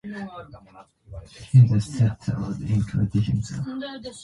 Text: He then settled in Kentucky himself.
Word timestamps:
He 1.51 1.59
then 1.59 1.79
settled 1.79 2.59
in 2.61 2.81
Kentucky 2.85 3.19
himself. 3.19 3.67